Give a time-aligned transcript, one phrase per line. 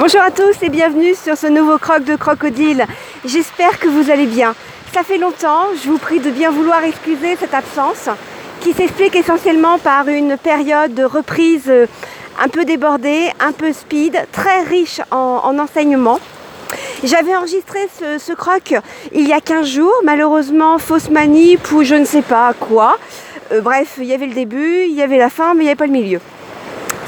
[0.00, 2.86] Bonjour à tous et bienvenue sur ce nouveau croc de crocodile.
[3.26, 4.54] J'espère que vous allez bien.
[4.94, 8.08] Ça fait longtemps, je vous prie de bien vouloir excuser cette absence
[8.62, 11.84] qui s'explique essentiellement par une période de reprise euh,
[12.42, 16.18] un peu débordée, un peu speed, très riche en, enseignement.
[17.04, 17.80] J'avais enregistré
[18.18, 18.72] ce, croc
[19.12, 22.96] il y a 15 jours, malheureusement fausse manip ou je ne sais pas quoi.
[23.52, 25.68] Euh, bref, il y avait le début, il y avait la fin, mais il n'y
[25.68, 26.20] avait pas le milieu.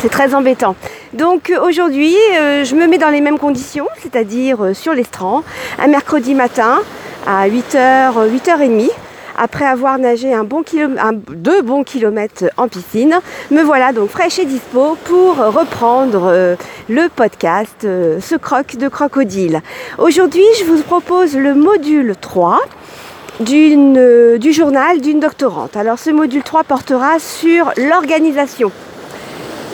[0.01, 0.77] C'est très embêtant.
[1.15, 5.45] Donc euh, aujourd'hui, euh, je me mets dans les mêmes conditions, c'est-à-dire euh, sur l'estran,
[5.79, 6.81] un mercredi matin
[7.27, 8.89] à 8h, 8h30.
[9.37, 10.35] Après avoir nagé
[11.31, 13.19] deux bons kilomètres en piscine,
[13.51, 16.57] me voilà donc fraîche et dispo pour reprendre
[16.91, 19.63] le podcast Ce croc de crocodile.
[19.97, 22.61] Aujourd'hui, je vous propose le module 3
[23.41, 25.79] du journal d'une doctorante.
[25.79, 28.71] Alors ce module 3 portera sur l'organisation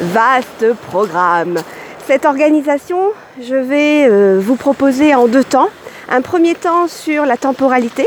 [0.01, 1.59] Vaste programme.
[2.07, 3.11] Cette organisation,
[3.43, 5.71] je vais euh, vous proposer en deux temps.
[6.09, 8.07] Un premier temps sur la temporalité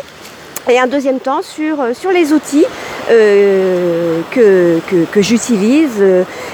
[0.69, 2.65] et un deuxième temps sur, euh, les outils
[3.09, 6.01] euh, que, j'utilise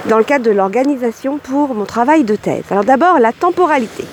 [0.08, 2.64] dans le cadre de l'organisation pour mon travail de thèse.
[2.72, 4.06] Alors d'abord, la temporalité.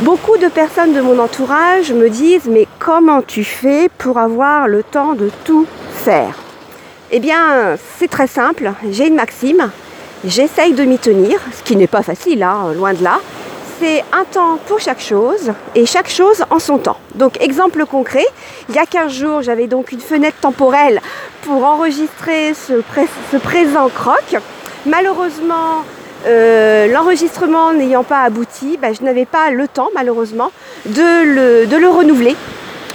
[0.00, 4.82] Beaucoup de personnes de mon entourage me disent mais comment tu fais pour avoir le
[4.82, 6.34] temps de tout faire?
[7.12, 8.72] Eh bien, c'est très simple.
[8.90, 9.70] J'ai une maxime
[10.26, 13.20] J'essaye de m'y tenir, ce qui n'est pas facile, hein, loin de là.
[13.78, 16.96] C'est un temps pour chaque chose et chaque chose en son temps.
[17.14, 18.24] Donc exemple concret,
[18.68, 21.00] il y a 15 jours, j'avais donc une fenêtre temporelle
[21.42, 22.82] pour enregistrer ce,
[23.38, 24.36] présent croc.
[24.84, 25.84] Malheureusement,
[26.26, 30.50] euh, l'enregistrement n'ayant pas abouti, bah, je n'avais pas le temps malheureusement
[30.86, 32.34] de le renouveler,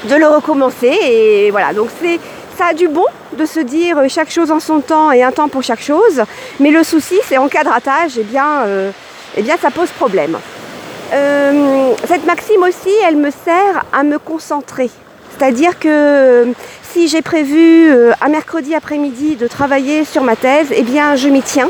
[0.10, 0.98] de le recommencer.
[1.02, 2.20] Et voilà, donc c'est
[2.62, 5.32] ça a du bon de se dire euh, chaque chose en son temps et un
[5.32, 6.22] temps pour chaque chose,
[6.60, 8.92] mais le souci c'est en cas de ratage, eh bien, euh,
[9.36, 10.38] eh bien ça pose problème.
[11.12, 14.92] Euh, cette maxime aussi, elle me sert à me concentrer.
[15.32, 21.16] C'est-à-dire que si j'ai prévu un mercredi après-midi de travailler sur ma thèse, eh bien
[21.16, 21.70] je m'y tiens.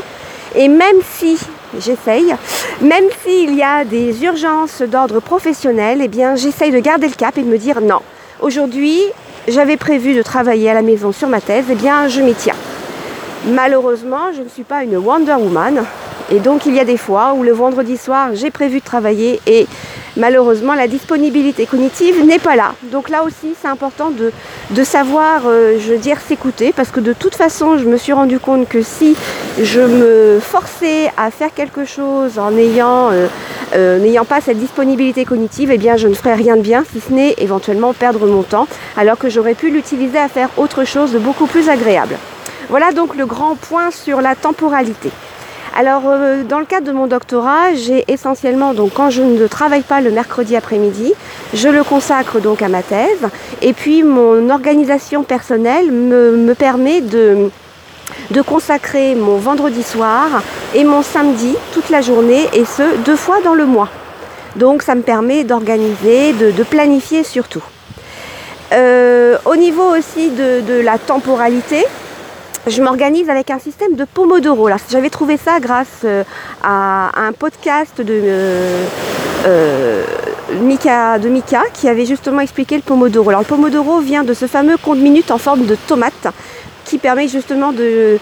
[0.54, 1.38] Et même si
[1.80, 2.34] j'essaye,
[2.82, 7.38] même s'il y a des urgences d'ordre professionnel, eh bien j'essaye de garder le cap
[7.38, 8.02] et de me dire non.
[8.42, 9.00] Aujourd'hui,
[9.48, 12.54] j'avais prévu de travailler à la maison sur ma thèse, eh bien je m'y tiens.
[13.46, 15.84] Malheureusement, je ne suis pas une Wonder Woman.
[16.30, 19.40] Et donc il y a des fois où le vendredi soir, j'ai prévu de travailler
[19.46, 19.66] et
[20.16, 22.74] malheureusement la disponibilité cognitive n'est pas là.
[22.90, 27.12] Donc là aussi, c'est important de, savoir, euh, je veux dire, s'écouter parce que de
[27.12, 29.16] toute façon, je me suis rendu compte que si
[29.60, 33.26] je me forçais à faire quelque chose en ayant euh,
[33.74, 37.00] euh, n'ayant pas cette disponibilité cognitive, eh bien je ne ferai rien de bien si
[37.00, 38.66] ce n'est éventuellement perdre mon temps,
[38.96, 42.16] alors que j'aurais pu l'utiliser à faire autre chose de beaucoup plus agréable.
[42.68, 45.10] Voilà donc le grand point sur la temporalité.
[45.74, 49.82] Alors euh, dans le cadre de mon doctorat, j'ai essentiellement donc quand je ne travaille
[49.82, 51.14] pas le mercredi après-midi,
[51.54, 53.28] je le consacre donc à ma thèse
[53.62, 57.50] et puis mon organisation personnelle me permet de
[58.30, 60.42] de consacrer mon vendredi soir
[60.74, 63.88] et mon samedi toute la journée et ce deux fois dans le mois.
[64.56, 67.62] Donc ça me permet d'organiser, de, planifier surtout.
[68.72, 71.84] Euh, au niveau aussi de, la temporalité,
[72.66, 74.68] je m'organise avec un système de Pomodoro.
[74.90, 76.22] J'avais trouvé ça grâce euh,
[76.62, 78.20] à, un podcast de,
[79.46, 80.04] euh,
[80.60, 83.30] Mika, de Mika qui avait justement expliqué le Pomodoro.
[83.30, 86.28] Alors le Pomodoro vient de ce fameux compte minute en forme de tomate
[86.92, 88.18] qui permet justement de,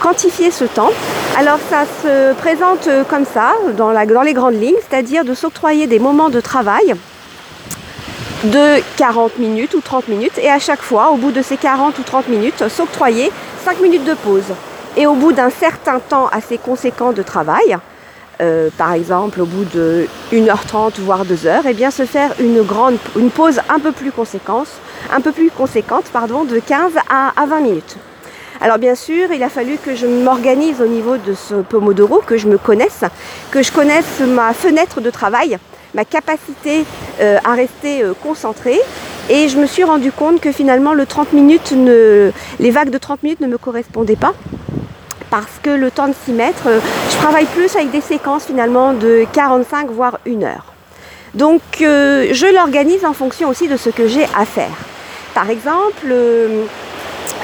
[0.00, 0.88] quantifier ce temps.
[1.36, 5.98] Alors ça se présente comme ça, dans, dans les grandes lignes, c'est-à-dire de s'octroyer des
[5.98, 6.94] moments de travail
[8.44, 11.98] de 40 minutes ou 30 minutes et à chaque fois, au bout de ces 40
[11.98, 13.30] ou 30 minutes, s'octroyer
[13.66, 14.54] 5 minutes de pause.
[14.96, 17.76] Et au bout d'un certain temps assez conséquent de travail,
[18.40, 22.62] euh, par exemple au bout de 1h30 voire 2h, et eh bien se faire une
[22.62, 24.68] grande une pause un peu plus conséquente,
[25.12, 27.96] un peu plus conséquente pardon, de 15 à, 20 minutes.
[28.60, 32.36] Alors bien sûr, il a fallu que je m'organise au niveau de ce Pomodoro, que
[32.36, 33.04] je me connaisse,
[33.50, 35.58] que je connaisse ma fenêtre de travail,
[35.94, 36.84] ma capacité
[37.20, 38.80] euh, à rester euh, concentrée.
[39.30, 41.74] Et je me suis rendu compte que finalement le 30 minutes
[42.58, 44.32] les vagues de 30 minutes ne me correspondaient pas
[45.30, 46.80] parce que le temps de s'y mettre, euh,
[47.10, 50.77] je travaille plus avec des séquences finalement de 45 voire 1 heure.
[51.34, 54.76] Donc euh, je l'organise en fonction aussi de ce que j'ai à faire.
[55.34, 56.64] Par exemple, euh,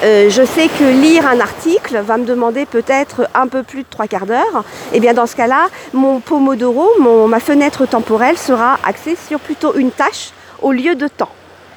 [0.03, 4.07] je sais que lire un article va me demander peut-être un peu plus de trois
[4.07, 4.65] quarts d'heure.
[4.93, 6.89] Et eh bien dans ce cas-là, mon Pomodoro,
[7.29, 10.31] ma fenêtre temporelle sera axée sur plutôt une tâche
[10.63, 11.31] au lieu de temps.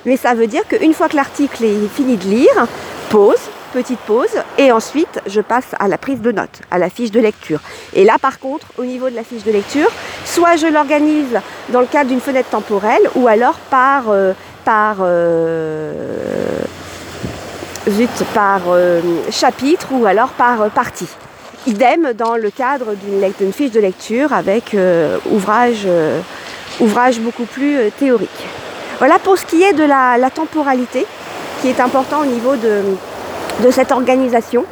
[0.06, 2.68] Mais ça veut dire qu'une fois que l'article est fini de lire,
[3.10, 7.11] pause, petite pause, et ensuite je passe à la prise de notes, à la fiche
[7.11, 7.59] de lecture.
[7.93, 9.89] Et là par contre, au niveau de la fiche de lecture,
[10.25, 14.33] soit je l'organise dans le cadre d'une fenêtre temporelle, ou alors par, euh,
[14.65, 15.93] par, euh,
[18.33, 21.09] par euh, chapitre, ou alors par partie.
[21.65, 24.75] Idem dans le cadre d'une fiche de lecture avec
[25.29, 25.85] ouvrage,
[26.79, 28.47] ouvrage beaucoup plus théorique.
[28.99, 31.05] Voilà pour ce qui est de la temporalité
[31.61, 32.81] qui est important au niveau de,
[33.63, 34.65] de cette organisation.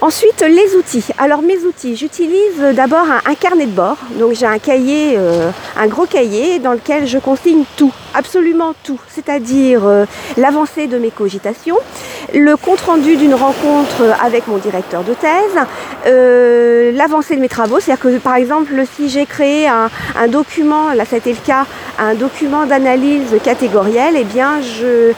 [0.00, 1.04] Ensuite, les outils.
[1.18, 3.96] Alors mes outils, j'utilise d'abord un, carnet de bord.
[4.16, 9.00] Donc j'ai un cahier, euh, un gros cahier dans lequel je consigne tout, absolument tout.
[9.08, 10.04] C'est-à-dire euh,
[10.36, 11.78] l'avancée de mes cogitations,
[12.34, 15.66] le compte-rendu d'une rencontre avec mon directeur de thèse,
[16.06, 17.80] euh, l'avancée de mes travaux.
[17.80, 19.88] C'est-à-dire que par exemple, si j'ai créé un,
[20.28, 21.64] document, là c'était le cas,
[21.98, 25.12] un document d'analyse catégorielle, eh bien je,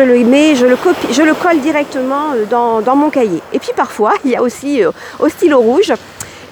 [0.00, 3.42] le mets, je le copie, je le colle directement dans, dans mon cahier.
[3.52, 5.92] Et puis parfois, il y a aussi euh, au stylo rouge.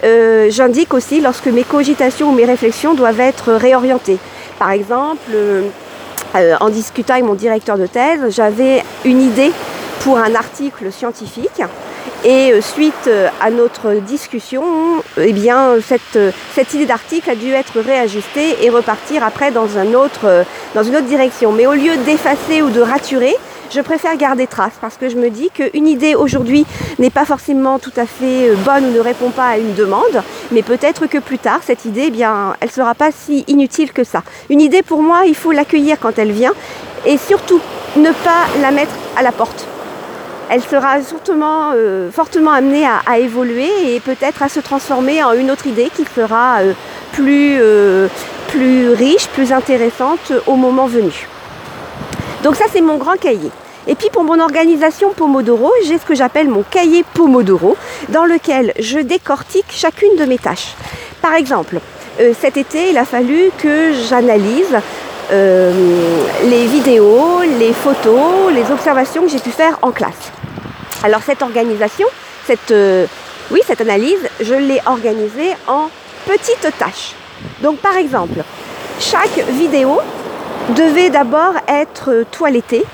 [0.05, 4.19] Euh, j'indique aussi lorsque mes cogitations ou mes réflexions doivent être réorientées.
[4.59, 5.31] Par exemple,
[6.35, 9.53] euh, en discutant avec mon directeur de thèse, j'avais une idée
[10.05, 11.63] pour un article scientifique.
[12.25, 13.11] Et suite
[13.41, 14.63] à notre discussion,
[15.17, 16.19] eh bien, cette,
[16.55, 20.45] cette idée d'article a dû être réajustée et repartir après dans, un autre,
[20.75, 21.53] dans une autre direction.
[21.53, 23.35] Mais au lieu d'effacer ou de raturer,
[23.75, 26.67] je préfère garder trace parce que je me dis qu'une idée aujourd'hui
[26.99, 30.23] n'est pas forcément tout à fait euh, bonne ou ne répond pas à une demande,
[30.51, 33.93] mais peut-être que plus tard, cette idée, eh bien, elle ne sera pas si inutile
[33.93, 34.23] que ça.
[34.51, 36.53] Une idée, pour moi, il faut l'accueillir quand elle vient
[37.07, 37.61] et surtout
[37.97, 39.67] ne pas la mettre à la porte.
[40.53, 45.51] Elle sera fortement, euh, fortement amenée à, évoluer et peut-être à se transformer en une
[45.51, 46.75] autre idée qui sera euh,
[47.13, 47.59] plus,
[48.49, 51.27] plus riche, plus intéressante au moment venu.
[52.43, 53.51] Donc ça c'est mon grand cahier.
[53.87, 57.77] Et puis pour mon organisation Pomodoro, j'ai ce que j'appelle mon cahier Pomodoro,
[58.11, 60.75] dans lequel je décortique chacune de mes tâches.
[61.21, 61.81] Par exemple,
[62.21, 64.77] euh, cet été, il a fallu que j'analyse
[65.31, 65.73] euh,
[66.45, 70.32] les vidéos, les photos, les observations que j'ai pu faire en classe.
[71.03, 72.07] Alors cette organisation,
[72.47, 73.07] cette, euh,
[73.51, 75.89] oui, cette analyse, je l'ai organisée en
[76.27, 77.15] petites tâches.
[77.61, 78.45] Donc par exemple,
[79.01, 79.99] chaque vidéo
[80.71, 82.85] devait d'abord être toilettée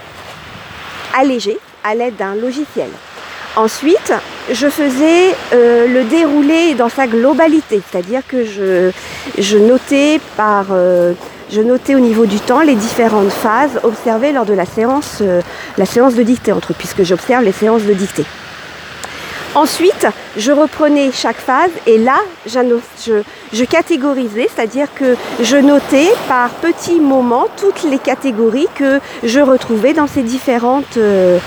[1.18, 2.88] allégé à l'aide d'un logiciel.
[3.56, 4.12] Ensuite,
[4.50, 11.12] je faisais euh, le déroulé dans sa globalité, c'est-à-dire que je, notais par euh,
[11.50, 15.40] je notais au niveau du temps les différentes phases observées lors de la séance, euh,
[15.76, 18.24] la séance de dictée entre puisque j'observe les séances de dictée.
[19.54, 20.06] Ensuite,
[20.36, 27.46] je reprenais chaque phase et là, je, catégorisais, c'est-à-dire que je notais par petits moments
[27.56, 31.38] toutes les catégories que je retrouvais dans ces différentes euh,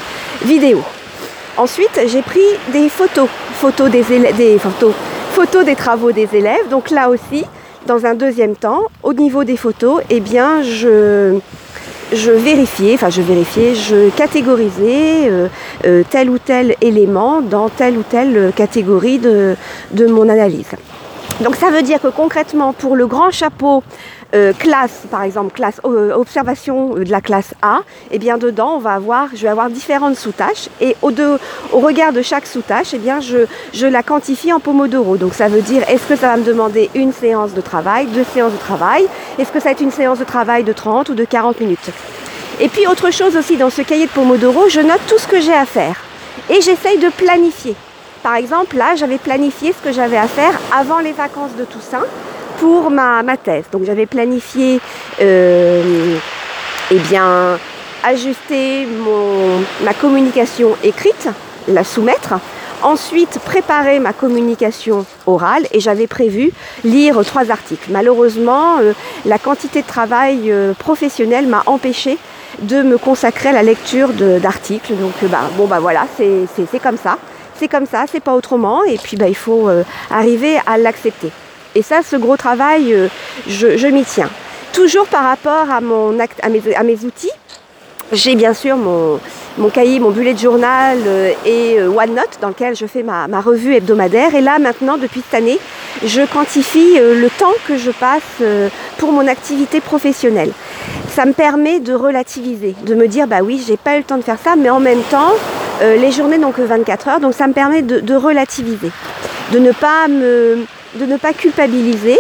[0.44, 0.84] vidéos.
[1.58, 2.40] Ensuite, j'ai pris
[2.74, 4.94] des photos, photos des, des photos,
[5.34, 6.70] photos des travaux des élèves.
[6.70, 7.46] Donc là aussi,
[7.88, 11.40] dans un deuxième temps, au niveau des photos, eh bien, je,
[12.14, 15.48] je vérifiais, enfin je vérifiais, je catégorisais euh,
[15.86, 19.56] euh, tel ou tel élément dans telle ou telle catégorie de,
[20.08, 20.72] mon analyse.
[21.42, 23.84] Donc ça veut dire que concrètement pour le grand chapeau
[24.36, 27.80] euh, classe, par exemple classe observation de la classe A,
[28.12, 31.10] eh bien dedans on va avoir, je vais avoir différentes sous-tâches et au,
[31.80, 35.18] regard de chaque sous-tâche, eh bien je, je la quantifie en pomodoro.
[35.18, 38.26] Donc ça veut dire est-ce que ça va me demander une séance de travail, deux
[38.36, 39.08] séances de travail,
[39.40, 41.90] est-ce que ça va être une séance de travail de 30 ou de 40 minutes?
[42.60, 45.42] Et puis autre chose aussi dans ce cahier de pomodoro, je note tout ce que
[45.42, 46.04] j'ai à faire
[46.52, 47.76] et j'essaye de planifier.
[48.24, 52.06] Par exemple, là, j'avais planifié ce que j'avais à faire avant les vacances de Toussaint
[52.60, 53.66] pour ma, ma thèse.
[53.72, 54.80] Donc j'avais planifié
[55.20, 56.16] euh,
[56.92, 57.58] eh bien,
[58.04, 61.30] ajuster mon, ma communication écrite,
[61.68, 62.36] la soumettre.
[62.84, 66.52] Ensuite, préparer ma communication orale et j'avais prévu
[66.84, 67.90] lire trois articles.
[67.90, 68.94] Malheureusement, euh,
[69.26, 72.20] la quantité de travail euh, professionnel m'a empêché
[72.62, 74.94] de me consacrer à la lecture d'articles.
[74.96, 77.18] Donc bah, bon bah voilà, c'est comme ça.
[77.62, 78.84] C'est comme ça, c'est pas autrement.
[78.84, 79.70] Et puis bah, il faut
[80.10, 81.32] arriver à l'accepter.
[81.74, 83.08] Et ça, ce gros travail, euh,
[83.48, 84.30] je, m'y tiens.
[84.74, 86.50] Toujours par rapport à, mon à,
[86.84, 87.32] mes, outils,
[88.12, 89.20] j'ai bien sûr mon,
[89.70, 94.36] cahier, mon bullet journal euh, et euh, OneNote dans lequel je fais ma, revue hebdomadaire.
[94.36, 95.60] Et là, maintenant, depuis cette année,
[96.04, 98.42] je quantifie le temps que je passe
[98.98, 100.52] pour mon activité professionnelle.
[101.10, 104.18] Ça me permet de relativiser, de me dire, bah oui, j'ai pas eu le temps
[104.18, 105.34] de faire ça, mais en même temps,
[105.82, 108.92] les journées n'ont que 24 heures, donc ça me permet de relativiser,
[109.52, 112.20] de ne pas me de ne pas culpabiliser,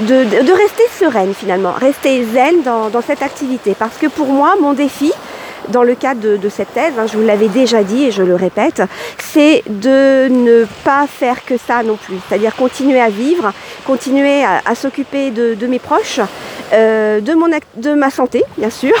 [0.00, 3.74] de, rester sereine finalement, rester zen dans, cette activité.
[3.78, 5.12] Parce que pour moi, mon défi,
[5.68, 8.34] dans le cadre de, cette thèse, hein, je vous l'avais déjà dit et je le
[8.34, 8.82] répète,
[9.18, 12.16] c'est de ne pas faire que ça non plus.
[12.28, 13.52] C'est-à-dire continuer à vivre,
[13.86, 16.20] continuer à, s'occuper de, mes proches,
[16.72, 18.94] euh, de, mon, de ma santé, bien sûr,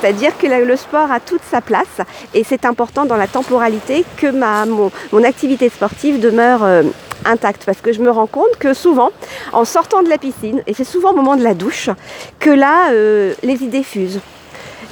[0.00, 2.00] c'est-à-dire que le sport a toute sa place
[2.34, 6.82] et c'est important dans la temporalité que ma, mon, activité sportive demeure euh,
[7.24, 9.10] intacte parce que je me rends compte que souvent,
[9.52, 11.90] en sortant de la piscine, et c'est souvent au moment de la douche,
[12.38, 14.20] que là, euh, les idées fusent.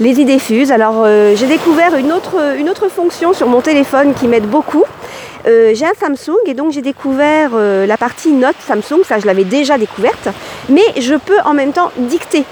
[0.00, 0.72] Les idées fusent.
[0.72, 4.84] Alors, euh, j'ai découvert une autre, une autre fonction sur mon téléphone qui m'aide beaucoup.
[5.46, 9.76] j'ai un Samsung et donc j'ai découvert la partie note Samsung, ça je l'avais déjà
[9.76, 10.28] découverte,
[10.70, 12.44] mais je peux en même temps dicter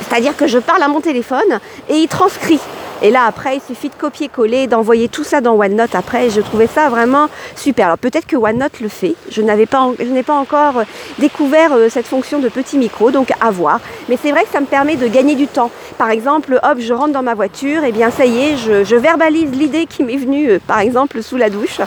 [0.00, 2.60] c'est-à-dire que je parle à mon téléphone et il transcrit.
[3.02, 6.30] Et là, après, il suffit de copier-coller, d'envoyer tout ça dans OneNote après.
[6.30, 7.86] je trouvais ça vraiment super.
[7.86, 9.14] Alors peut-être que OneNote le fait.
[9.30, 10.84] Je, n'ai pas encore euh,
[11.18, 13.80] découvert euh, cette fonction de petit micro, donc à voir.
[14.08, 15.70] Mais c'est vrai que ça me permet de gagner du temps.
[15.98, 19.50] Par exemple, hop, je rentre dans ma voiture, et bien ça y est, je, verbalise
[19.50, 21.80] l'idée qui m'est venue, euh, par exemple, sous la douche.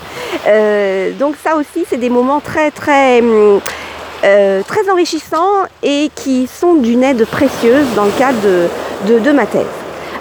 [1.18, 3.22] donc ça aussi, c'est des moments très, très...
[3.22, 3.60] Hum,
[4.24, 8.38] euh, très enrichissants et qui sont d'une aide précieuse dans le cadre
[9.08, 9.66] de, ma thèse.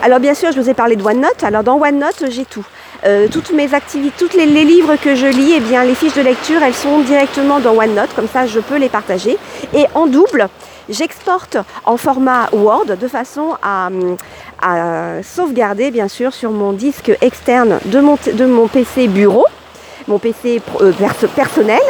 [0.02, 1.42] Alors bien sûr, je vous ai parlé de OneNote.
[1.42, 2.64] Alors dans OneNote, j'ai tout.
[3.06, 6.22] Euh, toutes mes activités, tous les, livres que je lis, eh bien, les fiches de
[6.22, 9.38] lecture, elles sont directement dans OneNote, comme ça je peux les partager.
[9.74, 10.48] Et en double,
[10.88, 13.88] j'exporte en format Word de façon à,
[15.22, 19.46] sauvegarder bien sûr sur mon disque externe de mon, de mon PC bureau
[20.08, 20.92] mon PC euh,
[21.34, 21.80] personnel.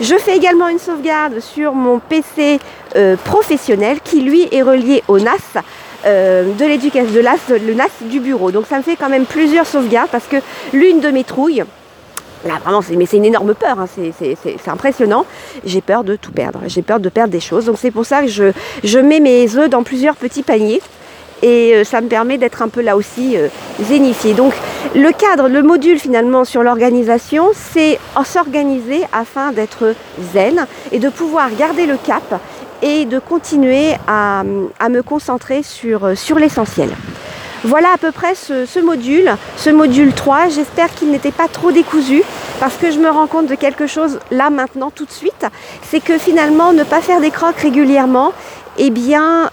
[0.00, 2.58] Je fais également une sauvegarde sur mon PC
[2.96, 5.62] euh, professionnel qui lui est relié au NAS.
[6.04, 8.52] Euh, de l'éducation, de l'AS, le NAS du bureau.
[8.52, 10.36] Donc ça me fait quand même plusieurs sauvegardes parce que
[10.72, 11.64] l'une de mes trouilles,
[12.44, 13.86] Là, vraiment, c'est, mais c'est une énorme peur, hein.
[13.88, 15.24] c'est, impressionnant.
[15.64, 17.64] J'ai peur de tout perdre, j'ai peur de perdre des choses.
[17.64, 18.52] Donc c'est pour ça que je,
[18.84, 20.80] je mets mes œufs dans plusieurs petits paniers
[21.42, 23.48] et euh, ça me permet d'être un peu là aussi euh,
[23.80, 24.34] zénifié.
[24.34, 24.54] Donc
[24.94, 29.94] le cadre, le module finalement sur l'organisation, c'est s'organiser afin d'être
[30.32, 32.40] zen et de pouvoir garder le cap
[32.82, 36.90] et de continuer à, me concentrer sur, euh, sur l'essentiel.
[37.64, 40.48] Voilà à peu près ce, module, ce module 3.
[40.50, 42.22] J'espère qu'il n'était pas trop décousu
[42.60, 45.46] parce que je me rends compte de quelque chose là maintenant tout de suite.
[45.82, 48.32] C'est que finalement ne pas faire des crocs régulièrement,
[48.78, 49.50] eh bien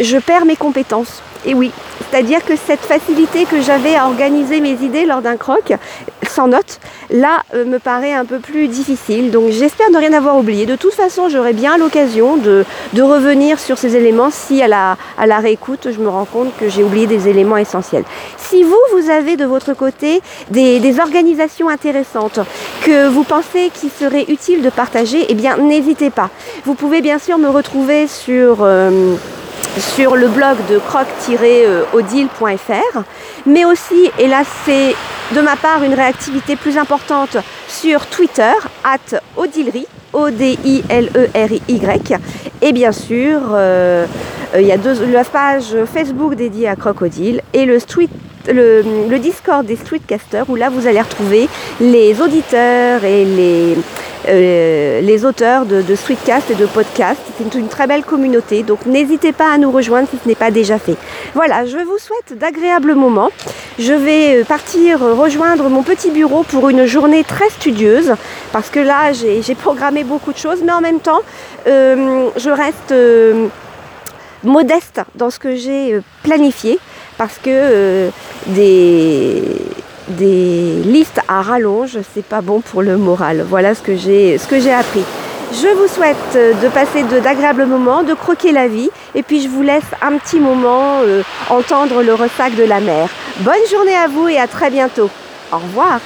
[0.00, 1.22] je perds mes compétences.
[1.44, 1.70] Et oui,
[2.10, 5.72] c'est-à-dire que cette facilité que j'avais à organiser mes idées lors d'un croc,
[6.28, 9.30] sans note, là euh, me paraît un peu plus difficile.
[9.30, 10.66] Donc j'espère ne rien avoir oublié.
[10.66, 12.64] De toute façon, j'aurai bien l'occasion de,
[13.00, 16.68] revenir sur ces éléments si à la, à la réécoute, je me rends compte que
[16.68, 18.04] j'ai oublié des éléments essentiels.
[18.36, 22.40] Si vous, vous avez de votre côté des, organisations intéressantes
[22.82, 26.30] que vous pensez qu'il serait utile de partager, eh bien n'hésitez pas.
[26.64, 28.58] Vous pouvez bien sûr me retrouver sur...
[28.62, 29.16] Euh,
[29.78, 33.02] sur le blog de croc-odile.fr,
[33.46, 34.94] mais aussi, et là c'est
[35.34, 37.36] de ma part une réactivité plus importante
[37.68, 38.52] sur Twitter,
[38.84, 42.16] at Odilery, O-D-I-L-E-R-Y,
[42.62, 44.06] et bien sûr, euh,
[44.54, 48.08] il y a deux, la page Facebook dédiée à Crocodile et le street
[48.52, 51.48] le, Discord des streetcasters où là vous allez retrouver
[51.80, 53.76] les auditeurs et les,
[54.28, 57.20] euh, les auteurs de, streetcast et de podcast.
[57.38, 60.50] C'est une, très belle communauté, donc n'hésitez pas à nous rejoindre si ce n'est pas
[60.50, 60.96] déjà fait.
[61.34, 63.30] Voilà, je vous souhaite d'agréables moments.
[63.78, 68.14] Je vais euh, partir rejoindre mon petit bureau pour une journée très studieuse,
[68.52, 71.20] parce que là j'ai programmé beaucoup de choses, mais en même temps
[71.66, 72.94] euh, je reste
[74.42, 76.78] modeste dans ce que j'ai planifié,
[77.18, 78.10] parce que
[78.48, 79.42] des
[80.08, 83.44] des listes à rallonge, c'est pas bon pour le moral.
[83.48, 85.04] Voilà ce que j'ai ce que j'ai appris.
[85.52, 89.62] Je vous souhaite de passer d'agréables moments, de croquer la vie, et puis je vous
[89.62, 93.08] laisse un petit moment euh, entendre le ressac de la mer.
[93.40, 95.08] Bonne journée à vous et à très bientôt.
[95.52, 96.00] Au revoir.